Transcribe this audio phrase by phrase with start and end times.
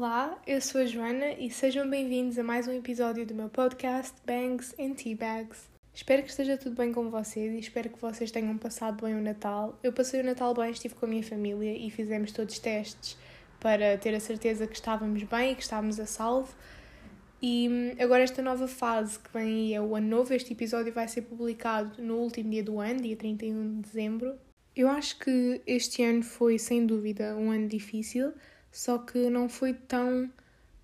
[0.00, 4.14] Olá, eu sou a Joana e sejam bem-vindos a mais um episódio do meu podcast
[4.24, 5.68] Bangs and Tea Bags.
[5.92, 9.20] Espero que esteja tudo bem com vocês e espero que vocês tenham passado bem o
[9.20, 9.76] Natal.
[9.82, 13.18] Eu passei o Natal bem, estive com a minha família e fizemos todos testes
[13.58, 16.54] para ter a certeza que estávamos bem e que estávamos a salvo.
[17.42, 20.92] E hum, agora esta nova fase que vem aí é o ano novo, este episódio
[20.92, 24.38] vai ser publicado no último dia do ano, dia 31 de dezembro.
[24.76, 28.32] Eu acho que este ano foi sem dúvida um ano difícil,
[28.70, 30.30] só que não foi tão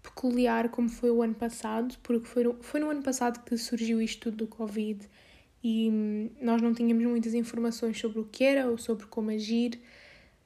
[0.03, 4.31] peculiar como foi o ano passado, porque foi, foi no ano passado que surgiu isto
[4.31, 5.09] tudo do Covid
[5.65, 9.81] e hum, nós não tínhamos muitas informações sobre o que era ou sobre como agir.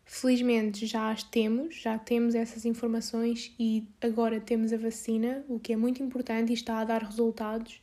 [0.04, 5.72] Felizmente já as temos, já temos essas informações e agora temos a vacina, o que
[5.72, 7.82] é muito importante e está a dar resultados.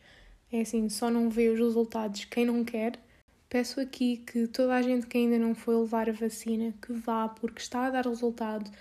[0.51, 2.97] É assim, só não vê os resultados quem não quer.
[3.49, 7.27] Peço aqui que toda a gente que ainda não foi levar a vacina, que vá,
[7.27, 8.71] porque está a dar resultado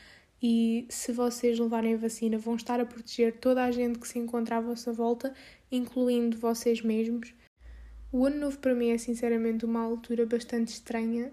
[0.47, 4.19] e se vocês levarem a vacina vão estar a proteger toda a gente que se
[4.19, 5.33] encontra à vossa volta,
[5.73, 7.33] incluindo vocês mesmos.
[8.13, 11.33] O ano novo para mim é sinceramente uma altura bastante estranha,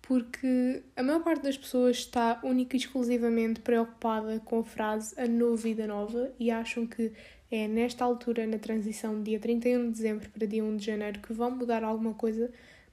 [0.00, 5.28] porque a maior parte das pessoas está única e exclusivamente preocupada com a frase a
[5.28, 7.12] novo vida nova e acham que
[7.50, 11.20] é nesta altura, na transição de dia 31 de dezembro para dia 1 de janeiro,
[11.20, 12.50] que vão mudar alguma coisa,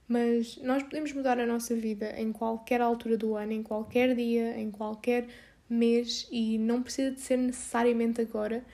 [0.08, 4.58] mas nós podemos mudar a nossa vida em qualquer altura do ano, em qualquer dia,
[4.58, 5.28] em qualquer
[5.68, 8.64] mês e não precisa de ser necessariamente agora.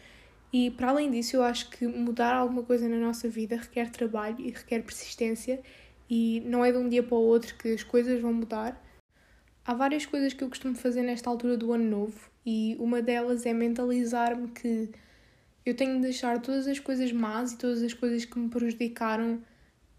[0.53, 4.37] E para além disso, eu acho que mudar alguma coisa na nossa vida requer trabalho
[4.39, 5.61] e requer persistência
[6.09, 8.81] e não é de um dia para o outro que as coisas vão mudar.
[9.65, 13.45] Há várias coisas que eu costumo fazer nesta altura do ano novo e uma delas
[13.45, 14.91] é mentalizar-me que
[15.67, 19.43] eu tenho de deixar todas as coisas más e todas as coisas que me prejudicaram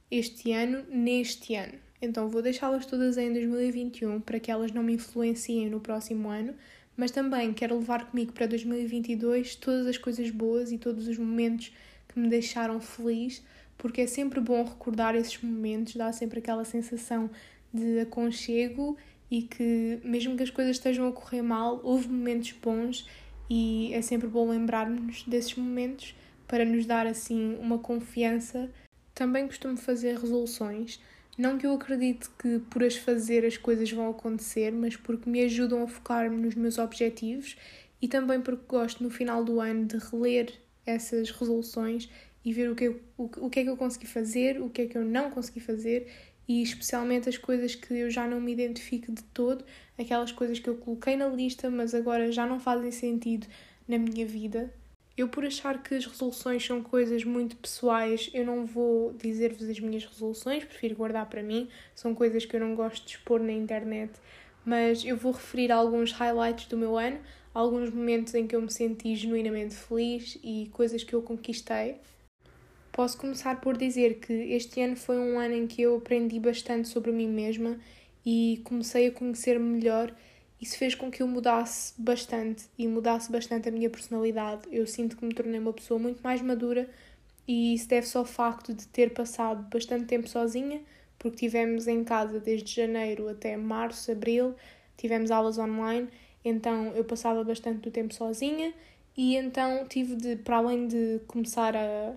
[0.10, 1.74] este ano neste ano.
[2.02, 6.54] Então vou deixá-las todas em 2021 para que elas não me influenciem no próximo ano,
[6.96, 11.74] mas também quero levar comigo para 2022 todas as coisas boas e todos os momentos
[12.08, 13.44] que me deixaram feliz,
[13.78, 17.30] porque é sempre bom recordar esses momentos, dá sempre aquela sensação
[17.74, 18.98] de aconchego
[19.30, 23.08] e que, mesmo que as coisas estejam a correr mal, houve momentos bons
[23.50, 26.16] e é sempre bom lembrarmos desses momentos
[26.48, 28.70] para nos dar assim uma confiança
[29.16, 31.00] também costumo fazer resoluções.
[31.38, 35.42] Não que eu acredite que por as fazer as coisas vão acontecer, mas porque me
[35.44, 37.58] ajudam a focar-me nos meus objetivos
[38.02, 40.54] e também porque gosto no final do ano de reler
[40.86, 42.10] essas resoluções
[42.44, 44.84] e ver o que, eu, o, o que é que eu consegui fazer, o que
[44.84, 46.08] é que eu não consegui fazer
[46.48, 49.66] e especialmente as coisas que eu já não me identifico de todo,
[49.98, 53.48] aquelas coisas que eu coloquei na lista, mas agora já não fazem sentido
[53.88, 54.72] na minha vida.
[55.18, 59.80] Eu, por achar que as resoluções são coisas muito pessoais, eu não vou dizer-vos as
[59.80, 61.70] minhas resoluções, prefiro guardar para mim.
[61.94, 64.12] São coisas que eu não gosto de expor na internet,
[64.66, 67.20] mas eu vou referir alguns highlights do meu ano,
[67.54, 71.96] alguns momentos em que eu me senti genuinamente feliz e coisas que eu conquistei.
[72.92, 76.90] Posso começar por dizer que este ano foi um ano em que eu aprendi bastante
[76.90, 77.78] sobre mim mesma
[78.26, 80.14] e comecei a conhecer-me melhor
[80.66, 84.68] isso fez com que eu mudasse bastante e mudasse bastante a minha personalidade.
[84.72, 86.90] Eu sinto que me tornei uma pessoa muito mais madura
[87.48, 90.82] e isso deve-se ao facto de ter passado bastante tempo sozinha,
[91.20, 94.56] porque tivemos em casa desde janeiro até março, abril,
[94.98, 96.10] tivemos aulas online,
[96.44, 98.74] então eu passava bastante do tempo sozinha
[99.16, 102.16] e então tive de, para além de começar a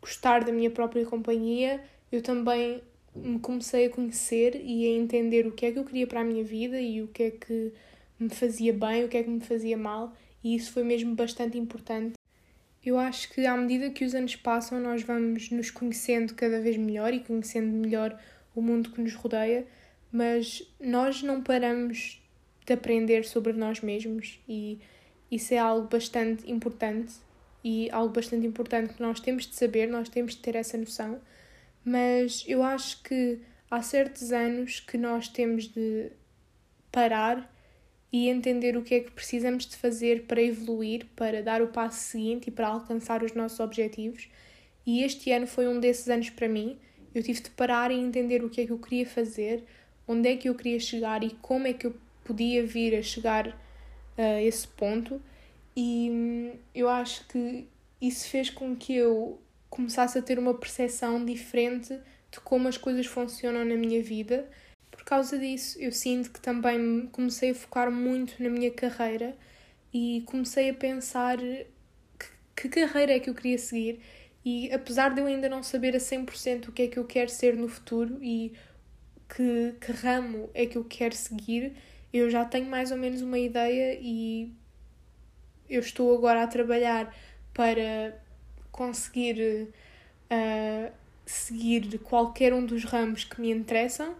[0.00, 2.82] gostar da minha própria companhia, eu também
[3.20, 6.24] me comecei a conhecer e a entender o que é que eu queria para a
[6.24, 7.72] minha vida e o que é que
[8.18, 11.56] me fazia bem, o que é que me fazia mal, e isso foi mesmo bastante
[11.56, 12.14] importante.
[12.84, 16.76] Eu acho que à medida que os anos passam, nós vamos nos conhecendo cada vez
[16.76, 18.18] melhor e conhecendo melhor
[18.54, 19.66] o mundo que nos rodeia,
[20.10, 22.20] mas nós não paramos
[22.66, 24.78] de aprender sobre nós mesmos e
[25.30, 27.14] isso é algo bastante importante
[27.62, 31.20] e algo bastante importante que nós temos de saber, nós temos de ter essa noção
[31.84, 36.10] mas eu acho que há certos anos que nós temos de
[36.90, 37.50] parar
[38.12, 42.00] e entender o que é que precisamos de fazer para evoluir, para dar o passo
[42.00, 44.28] seguinte e para alcançar os nossos objetivos.
[44.84, 46.76] E este ano foi um desses anos para mim.
[47.14, 49.64] Eu tive de parar e entender o que é que eu queria fazer,
[50.08, 51.94] onde é que eu queria chegar e como é que eu
[52.24, 53.56] podia vir a chegar
[54.18, 55.22] a esse ponto.
[55.76, 57.66] E hum, eu acho que
[58.00, 59.38] isso fez com que eu
[59.70, 61.98] começasse a ter uma percepção diferente
[62.30, 64.50] de como as coisas funcionam na minha vida.
[64.90, 69.36] Por causa disso, eu sinto que também comecei a focar muito na minha carreira
[69.94, 74.00] e comecei a pensar que, que carreira é que eu queria seguir.
[74.44, 77.30] E apesar de eu ainda não saber a 100% o que é que eu quero
[77.30, 78.52] ser no futuro e
[79.28, 81.76] que, que ramo é que eu quero seguir,
[82.12, 84.52] eu já tenho mais ou menos uma ideia e
[85.68, 87.14] eu estou agora a trabalhar
[87.54, 88.20] para
[88.70, 89.68] conseguir
[90.30, 90.92] uh,
[91.26, 94.14] seguir qualquer um dos ramos que me interessam.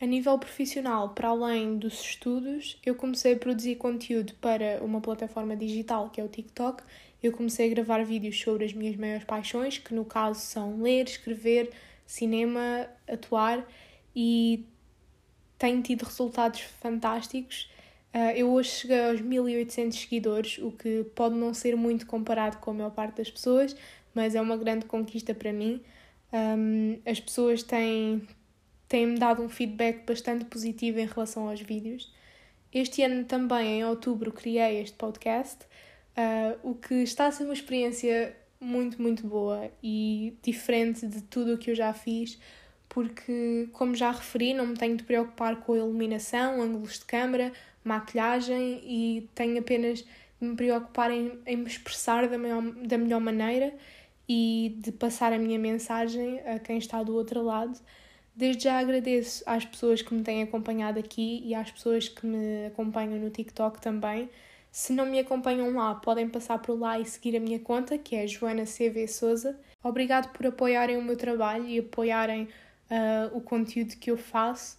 [0.00, 5.56] A nível profissional, para além dos estudos, eu comecei a produzir conteúdo para uma plataforma
[5.56, 6.82] digital que é o TikTok.
[7.22, 11.06] Eu comecei a gravar vídeos sobre as minhas maiores paixões, que no caso são ler,
[11.06, 11.72] escrever,
[12.06, 13.66] cinema, atuar,
[14.14, 14.66] e
[15.58, 17.70] tenho tido resultados fantásticos.
[18.14, 22.70] Uh, eu hoje cheguei aos 1800 seguidores, o que pode não ser muito comparado com
[22.70, 23.76] a maior parte das pessoas,
[24.14, 25.82] mas é uma grande conquista para mim.
[27.06, 28.26] As pessoas têm,
[28.88, 32.12] têm-me dado um feedback bastante positivo em relação aos vídeos.
[32.72, 35.64] Este ano também, em outubro, criei este podcast,
[36.16, 41.54] uh, o que está a ser uma experiência muito, muito boa e diferente de tudo
[41.54, 42.36] o que eu já fiz,
[42.88, 47.52] porque, como já referi, não me tenho de preocupar com a iluminação, ângulos de câmera,
[47.84, 53.20] maquilhagem e tenho apenas de me preocupar em, em me expressar da, maior, da melhor
[53.20, 53.74] maneira
[54.28, 57.78] e de passar a minha mensagem a quem está do outro lado.
[58.34, 62.66] Desde já agradeço às pessoas que me têm acompanhado aqui e às pessoas que me
[62.66, 64.28] acompanham no TikTok também.
[64.72, 68.16] Se não me acompanham lá, podem passar por lá e seguir a minha conta, que
[68.16, 69.56] é Joana CV Souza.
[69.80, 72.48] Obrigado por apoiarem o meu trabalho e apoiarem
[72.90, 74.76] uh, o conteúdo que eu faço.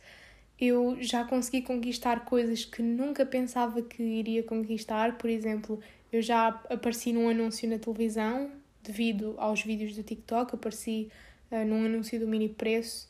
[0.60, 5.18] Eu já consegui conquistar coisas que nunca pensava que iria conquistar.
[5.18, 5.80] Por exemplo,
[6.12, 11.10] eu já apareci num anúncio na televisão, devido aos vídeos do TikTok, apareci
[11.52, 13.10] uh, num anúncio do mini preço.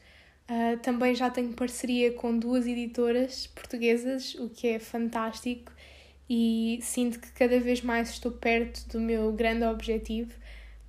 [0.50, 5.72] Uh, também já tenho parceria com duas editoras portuguesas, o que é fantástico,
[6.30, 10.34] e sinto que cada vez mais estou perto do meu grande objetivo,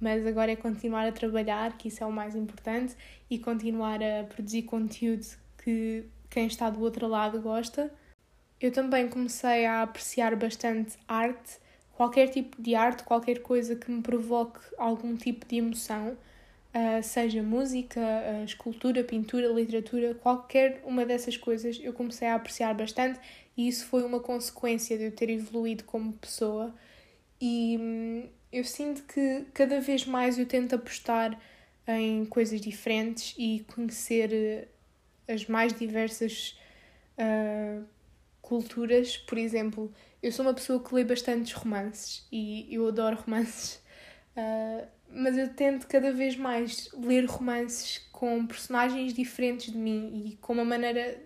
[0.01, 2.95] mas agora é continuar a trabalhar, que isso é o mais importante,
[3.31, 5.27] e continuar a produzir conteúdo
[5.63, 7.93] que quem está do outro lado gosta.
[8.61, 11.59] Eu também comecei a apreciar bastante arte
[11.97, 17.43] qualquer tipo de arte, qualquer coisa que me provoque algum tipo de emoção, uh, seja
[17.43, 23.19] música, uh, escultura, pintura, literatura, qualquer uma dessas coisas eu comecei a apreciar bastante
[23.57, 26.75] e isso foi uma consequência de eu ter evoluído como pessoa.
[27.41, 31.39] E hum, eu sinto que cada vez mais eu tento apostar
[31.89, 34.69] em coisas diferentes e conhecer
[35.29, 36.59] as mais diversas
[37.19, 37.85] uh,
[38.41, 39.17] culturas.
[39.17, 39.93] Por exemplo,
[40.23, 43.83] eu sou uma pessoa que lê bastantes romances e eu adoro romances,
[44.37, 50.37] uh, mas eu tento cada vez mais ler romances com personagens diferentes de mim e
[50.37, 51.21] com uma maneira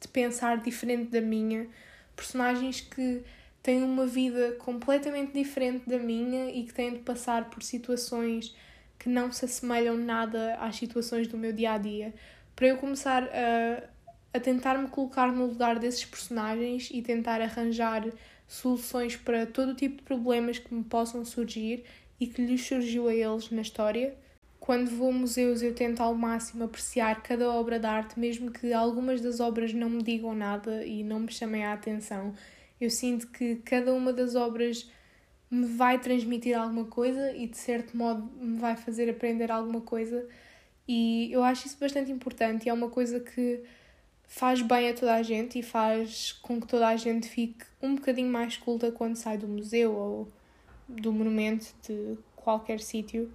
[0.00, 1.68] de pensar diferente da minha,
[2.14, 3.22] personagens que
[3.62, 8.54] têm uma vida completamente diferente da minha e que têm de passar por situações
[8.98, 12.14] que não se assemelham nada às situações do meu dia a dia,
[12.56, 13.96] para eu começar a
[14.36, 18.06] a tentar me colocar no lugar desses personagens e tentar arranjar
[18.46, 21.84] soluções para todo o tipo de problemas que me possam surgir
[22.20, 24.14] e que lhes surgiu a eles na história.
[24.60, 28.72] Quando vou a museus, eu tento ao máximo apreciar cada obra de arte, mesmo que
[28.72, 32.34] algumas das obras não me digam nada e não me chamem a atenção.
[32.80, 34.90] Eu sinto que cada uma das obras
[35.50, 40.26] me vai transmitir alguma coisa e, de certo modo, me vai fazer aprender alguma coisa.
[40.88, 43.62] E eu acho isso bastante importante e é uma coisa que
[44.26, 47.94] faz bem a toda a gente e faz com que toda a gente fique um
[47.94, 50.28] bocadinho mais culta quando sai do museu ou
[50.88, 53.32] do monumento de qualquer sítio.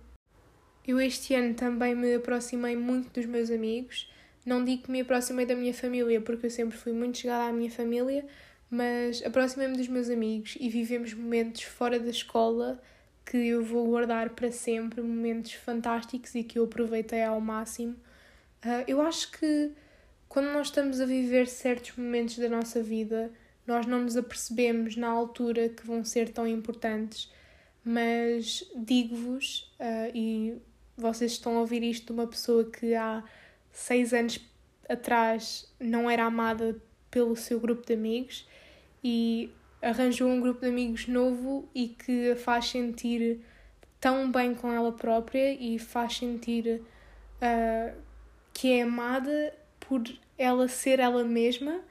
[0.88, 4.10] Eu este ano também me aproximei muito dos meus amigos.
[4.46, 7.54] Não digo que me aproximei da minha família, porque eu sempre fui muito chegada à
[7.54, 8.26] minha família,
[8.70, 12.82] mas aproximei-me dos meus amigos e vivemos momentos fora da escola
[13.26, 17.94] que eu vou guardar para sempre, momentos fantásticos e que eu aproveitei ao máximo.
[18.64, 19.72] Uh, eu acho que
[20.28, 23.32] quando nós estamos a viver certos momentos da nossa vida,
[23.66, 27.32] nós não nos apercebemos na altura que vão ser tão importantes,
[27.84, 30.58] mas digo-vos, uh, e
[30.98, 33.24] vocês estão a ouvir isto de uma pessoa que há
[33.72, 34.40] seis anos
[34.88, 36.76] atrás não era amada
[37.10, 38.48] pelo seu grupo de amigos
[39.04, 39.50] e
[39.82, 43.40] arranjou um grupo de amigos novo e que a faz sentir
[44.00, 46.82] tão bem com ela própria e faz sentir
[47.42, 47.96] uh,
[48.54, 50.04] que é amada por
[50.38, 51.82] ela ser ela mesma.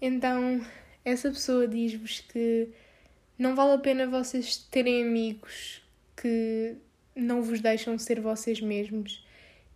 [0.00, 0.64] Então,
[1.04, 2.68] essa pessoa diz-vos que
[3.38, 5.82] não vale a pena vocês terem amigos
[6.16, 6.76] que
[7.16, 9.24] não vos deixam ser vocês mesmos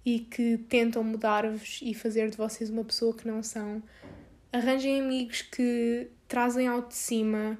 [0.04, 3.82] e que tentam mudar-vos e fazer de vocês uma pessoa que não são.
[4.52, 7.58] Arranjem amigos que trazem ao de cima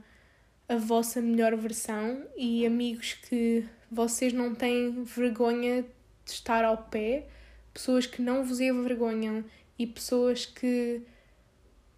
[0.69, 5.83] a vossa melhor versão e amigos que vocês não têm vergonha
[6.25, 7.27] de estar ao pé,
[7.73, 9.45] pessoas que não vos envergonham
[9.79, 11.03] e pessoas que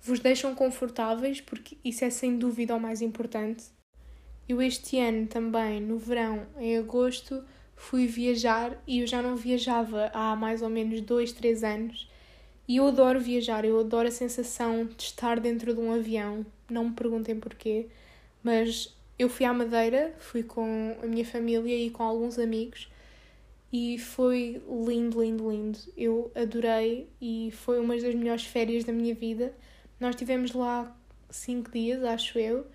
[0.01, 3.65] vos deixam confortáveis, porque isso é sem dúvida o mais importante.
[4.49, 7.43] Eu este ano também, no verão, em agosto,
[7.75, 12.09] fui viajar e eu já não viajava há mais ou menos dois, três anos.
[12.69, 16.47] E eu adoro viajar, eu adoro a sensação de estar dentro de um avião.
[16.69, 17.87] Não me perguntem porquê,
[18.43, 22.89] mas eu fui à Madeira, fui com a minha família e com alguns amigos
[23.73, 25.79] e foi lindo, lindo, lindo.
[25.97, 29.55] Eu adorei e foi uma das melhores férias da minha vida.
[29.99, 30.97] Nós tivemos lá
[31.31, 32.67] cinco dias, acho eu,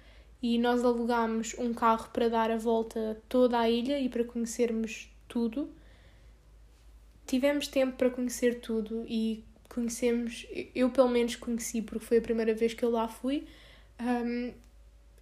[0.42, 5.10] e nós alugámos um carro para dar a volta toda a ilha e para conhecermos
[5.28, 5.70] tudo.
[7.26, 10.46] Tivemos tempo para conhecer tudo e conhecemos,
[10.76, 13.48] eu pelo menos conheci porque foi a primeira vez que eu lá fui.
[14.02, 14.54] Um,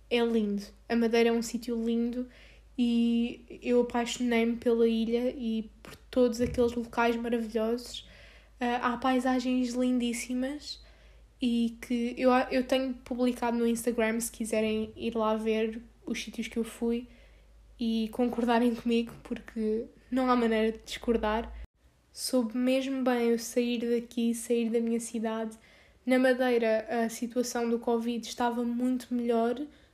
[0.10, 0.64] é lindo.
[0.88, 2.28] A Madeira é um sítio lindo
[2.78, 8.08] e eu apaixonei-me pela ilha e por todos aqueles locais maravilhosos.
[8.62, 10.82] Uh, há paisagens lindíssimas
[11.42, 16.48] e que eu, eu tenho publicado no Instagram se quiserem ir lá ver os sítios
[16.48, 17.08] que eu fui
[17.78, 21.54] e concordarem comigo, porque não há maneira de discordar.
[22.12, 25.58] Soube mesmo bem eu sair daqui, sair da minha cidade.
[26.10, 29.54] Na Madeira, a situação do Covid estava muito melhor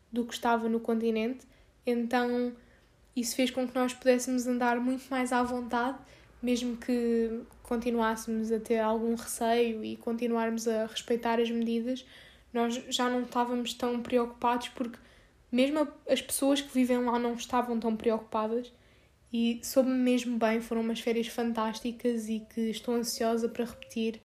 [0.09, 1.45] do que estava no continente,
[1.85, 2.53] então
[3.13, 5.97] isso fez com que nós pudéssemos andar muito mais à vontade,
[6.41, 12.05] mesmo que continuássemos a ter algum receio e continuarmos a respeitar as medidas,
[12.53, 14.97] nós já não estávamos tão preocupados porque
[15.51, 18.71] mesmo as pessoas que vivem lá não estavam tão preocupadas
[19.33, 24.24] e soube-me mesmo bem, foram umas férias fantásticas e que estou ansiosa para repetir.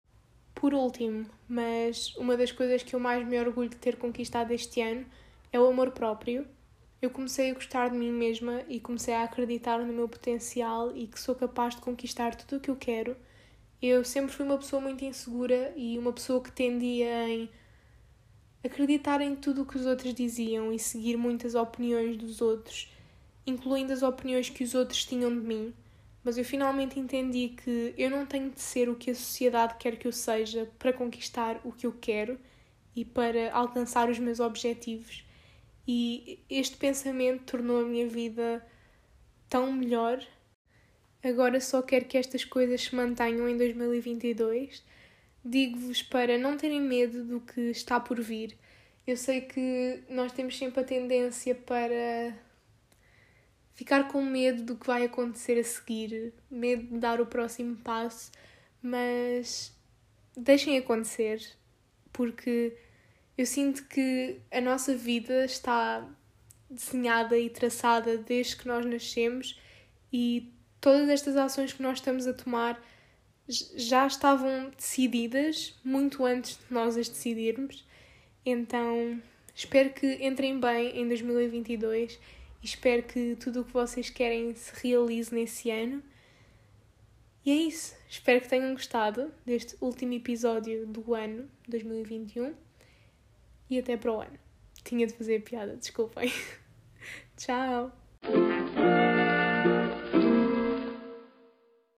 [0.57, 4.81] Por último, mas uma das coisas que eu mais me orgulho de ter conquistado este
[4.81, 5.07] ano
[5.53, 6.45] é o amor próprio.
[7.01, 11.07] Eu comecei a gostar de mim mesma e comecei a acreditar no meu potencial e
[11.07, 13.17] que sou capaz de conquistar tudo o que eu quero
[13.81, 17.49] eu sempre fui uma pessoa muito insegura e uma pessoa que tendia em
[18.65, 22.91] acreditar em tudo o que os outros diziam e seguir muitas opiniões dos outros,
[23.47, 25.75] incluindo as opiniões que os outros tinham de mim.
[26.27, 29.97] Mas eu finalmente entendi que eu não tenho de ser o que a sociedade quer
[29.97, 32.39] que eu seja para conquistar o que eu quero
[32.95, 35.25] e para alcançar os meus objetivos.
[35.89, 38.67] E este pensamento tornou a minha vida
[39.49, 40.21] tão melhor
[41.27, 44.85] Agora só quero que estas coisas se mantenham em 2022.
[45.45, 48.57] Digo-vos para não terem medo do que está por vir.
[49.05, 52.33] Eu sei que nós temos sempre a tendência para
[53.77, 58.33] ficar com medo do que vai acontecer a seguir, medo de dar o próximo passo,
[58.83, 59.73] mas
[60.37, 61.47] deixem acontecer,
[62.13, 62.75] porque
[63.37, 66.09] eu sinto que a nossa vida está
[66.71, 69.61] desenhada e traçada desde que nós nascemos
[70.11, 72.83] e todas estas ações que nós estamos a tomar
[73.49, 77.87] já estavam decididas muito antes de nós as decidirmos.
[78.45, 79.21] Então,
[79.55, 82.19] espero que entrem bem em 2022 e
[82.67, 86.03] espero que tudo o que vocês querem se realize nesse ano.
[87.45, 87.95] E é isso.
[88.09, 92.55] Espero que tenham gostado deste último episódio do ano 2021
[93.71, 94.39] e até para o ano.
[94.83, 96.33] Tinha de fazer piada, desculpem.
[97.37, 97.93] Tchau!